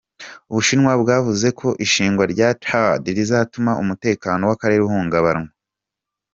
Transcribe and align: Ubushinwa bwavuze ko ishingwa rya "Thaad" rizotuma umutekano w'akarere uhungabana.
Ubushinwa 0.49 0.91
bwavuze 1.01 1.47
ko 1.59 1.67
ishingwa 1.85 2.23
rya 2.33 2.49
"Thaad" 2.63 3.03
rizotuma 3.17 3.71
umutekano 3.83 4.41
w'akarere 4.49 4.81
uhungabana. 4.85 5.49